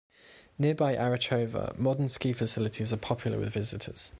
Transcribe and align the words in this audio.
Nearby 0.57 0.95
Arachova, 0.95 1.77
modern 1.77 2.09
ski 2.09 2.33
facilities 2.33 2.91
are 2.91 2.97
popular 2.97 3.37
with 3.37 3.53
visitors. 3.53 4.09